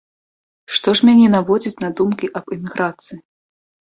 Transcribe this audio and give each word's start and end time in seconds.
Што 0.77 0.93
ж 0.99 1.09
мяне 1.09 1.27
наводзіць 1.35 1.79
на 1.83 1.89
думкі 1.99 2.31
аб 2.39 2.45
эміграцыі? 2.57 3.19